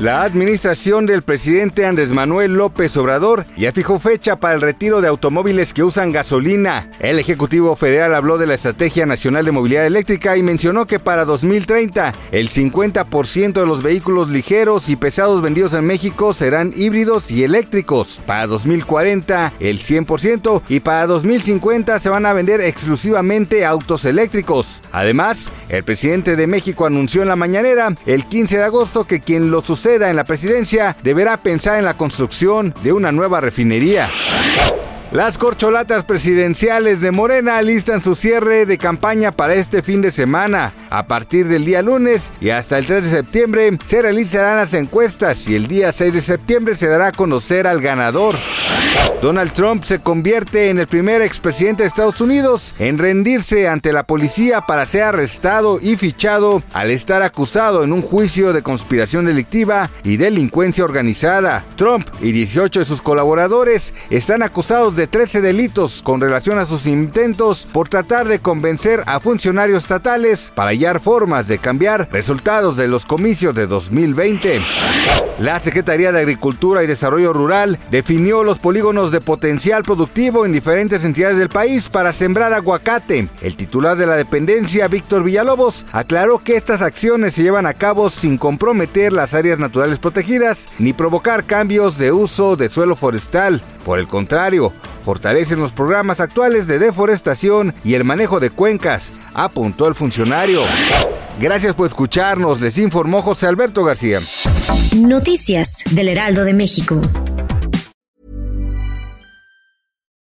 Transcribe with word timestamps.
La 0.00 0.22
administración 0.22 1.06
del 1.06 1.22
presidente 1.22 1.84
Andrés 1.84 2.10
Manuel 2.12 2.52
López 2.52 2.96
Obrador 2.96 3.46
ya 3.56 3.72
fijó 3.72 3.98
fecha 3.98 4.36
para 4.36 4.54
el 4.54 4.60
retiro 4.60 5.00
de 5.00 5.08
automóviles 5.08 5.72
que 5.72 5.82
usan 5.82 6.12
gasolina. 6.12 6.88
El 7.00 7.18
Ejecutivo 7.18 7.74
Federal 7.74 8.14
habló 8.14 8.38
de 8.38 8.46
la 8.46 8.54
Estrategia 8.54 9.06
Nacional 9.06 9.44
de 9.44 9.50
Movilidad 9.50 9.86
Eléctrica 9.86 10.36
y 10.36 10.44
mencionó 10.44 10.86
que 10.86 11.00
para 11.00 11.24
2030 11.24 12.14
el 12.30 12.48
50% 12.48 13.54
de 13.54 13.66
los 13.66 13.82
vehículos 13.82 14.30
ligeros 14.30 14.88
y 14.88 14.94
pesados 14.94 15.42
vendidos 15.42 15.72
en 15.72 15.84
México 15.84 16.32
serán 16.32 16.72
híbridos 16.76 17.32
y 17.32 17.42
eléctricos. 17.42 18.20
Para 18.24 18.46
2040 18.46 19.54
el 19.58 19.80
100% 19.80 20.62
y 20.68 20.78
para 20.78 21.08
2050 21.08 21.98
se 21.98 22.08
van 22.08 22.24
a 22.24 22.34
vender 22.34 22.60
exclusivamente 22.60 23.66
autos 23.66 24.04
eléctricos. 24.04 24.80
Además, 24.92 25.50
el 25.68 25.82
presidente 25.82 26.36
de 26.36 26.46
México 26.46 26.86
anunció 26.86 27.22
en 27.22 27.28
la 27.28 27.36
mañanera 27.36 27.92
el 28.06 28.26
15 28.26 28.58
de 28.58 28.62
agosto 28.62 29.04
que 29.04 29.18
quien 29.18 29.50
lo 29.50 29.60
suceda 29.88 30.10
en 30.10 30.16
la 30.16 30.24
presidencia 30.24 30.96
deberá 31.02 31.38
pensar 31.38 31.78
en 31.78 31.84
la 31.86 31.96
construcción 31.96 32.74
de 32.82 32.92
una 32.92 33.10
nueva 33.10 33.40
refinería. 33.40 34.10
Las 35.12 35.38
corcholatas 35.38 36.04
presidenciales 36.04 37.00
de 37.00 37.10
Morena 37.10 37.62
listan 37.62 38.02
su 38.02 38.14
cierre 38.14 38.66
de 38.66 38.76
campaña 38.76 39.32
para 39.32 39.54
este 39.54 39.80
fin 39.80 40.02
de 40.02 40.12
semana. 40.12 40.74
A 40.90 41.06
partir 41.06 41.48
del 41.48 41.64
día 41.64 41.80
lunes 41.80 42.30
y 42.38 42.50
hasta 42.50 42.76
el 42.76 42.84
3 42.84 43.04
de 43.04 43.10
septiembre 43.10 43.78
se 43.86 44.02
realizarán 44.02 44.58
las 44.58 44.74
encuestas 44.74 45.48
y 45.48 45.56
el 45.56 45.66
día 45.68 45.90
6 45.90 46.12
de 46.12 46.20
septiembre 46.20 46.76
se 46.76 46.88
dará 46.88 47.06
a 47.06 47.12
conocer 47.12 47.66
al 47.66 47.80
ganador. 47.80 48.36
Donald 49.20 49.52
Trump 49.52 49.82
se 49.82 49.98
convierte 49.98 50.70
en 50.70 50.78
el 50.78 50.86
primer 50.86 51.22
expresidente 51.22 51.82
de 51.82 51.88
Estados 51.88 52.20
Unidos 52.20 52.72
en 52.78 52.98
rendirse 52.98 53.66
ante 53.66 53.92
la 53.92 54.04
policía 54.04 54.60
para 54.60 54.86
ser 54.86 55.02
arrestado 55.02 55.80
y 55.82 55.96
fichado 55.96 56.62
al 56.72 56.92
estar 56.92 57.22
acusado 57.22 57.82
en 57.82 57.92
un 57.92 58.00
juicio 58.00 58.52
de 58.52 58.62
conspiración 58.62 59.24
delictiva 59.24 59.90
y 60.04 60.18
delincuencia 60.18 60.84
organizada. 60.84 61.64
Trump 61.74 62.06
y 62.20 62.30
18 62.30 62.78
de 62.78 62.86
sus 62.86 63.02
colaboradores 63.02 63.92
están 64.10 64.44
acusados 64.44 64.94
de 64.94 65.08
13 65.08 65.40
delitos 65.40 66.00
con 66.02 66.20
relación 66.20 66.60
a 66.60 66.64
sus 66.64 66.86
intentos 66.86 67.66
por 67.72 67.88
tratar 67.88 68.28
de 68.28 68.38
convencer 68.38 69.02
a 69.06 69.18
funcionarios 69.18 69.82
estatales 69.82 70.52
para 70.54 70.70
hallar 70.70 71.00
formas 71.00 71.48
de 71.48 71.58
cambiar 71.58 72.08
resultados 72.12 72.76
de 72.76 72.86
los 72.86 73.04
comicios 73.04 73.52
de 73.56 73.66
2020. 73.66 74.60
La 75.40 75.60
Secretaría 75.60 76.10
de 76.10 76.18
Agricultura 76.18 76.82
y 76.82 76.88
Desarrollo 76.88 77.32
Rural 77.32 77.78
definió 77.90 78.42
los 78.42 78.58
de 78.88 79.20
potencial 79.20 79.82
productivo 79.82 80.46
en 80.46 80.52
diferentes 80.52 81.04
entidades 81.04 81.36
del 81.36 81.50
país 81.50 81.90
para 81.90 82.14
sembrar 82.14 82.54
aguacate. 82.54 83.28
El 83.42 83.54
titular 83.54 83.98
de 83.98 84.06
la 84.06 84.16
dependencia, 84.16 84.88
Víctor 84.88 85.22
Villalobos, 85.24 85.84
aclaró 85.92 86.38
que 86.38 86.56
estas 86.56 86.80
acciones 86.80 87.34
se 87.34 87.42
llevan 87.42 87.66
a 87.66 87.74
cabo 87.74 88.08
sin 88.08 88.38
comprometer 88.38 89.12
las 89.12 89.34
áreas 89.34 89.58
naturales 89.58 89.98
protegidas 89.98 90.68
ni 90.78 90.94
provocar 90.94 91.44
cambios 91.44 91.98
de 91.98 92.12
uso 92.12 92.56
de 92.56 92.70
suelo 92.70 92.96
forestal. 92.96 93.60
Por 93.84 93.98
el 93.98 94.08
contrario, 94.08 94.72
fortalecen 95.04 95.60
los 95.60 95.72
programas 95.72 96.20
actuales 96.20 96.66
de 96.66 96.78
deforestación 96.78 97.74
y 97.84 97.92
el 97.92 98.04
manejo 98.04 98.40
de 98.40 98.48
cuencas, 98.48 99.12
apuntó 99.34 99.86
el 99.86 99.94
funcionario. 99.94 100.62
Gracias 101.38 101.74
por 101.74 101.86
escucharnos, 101.86 102.62
les 102.62 102.78
informó 102.78 103.20
José 103.20 103.46
Alberto 103.46 103.84
García. 103.84 104.18
Noticias 104.96 105.84
del 105.90 106.08
Heraldo 106.08 106.44
de 106.44 106.54
México. 106.54 107.02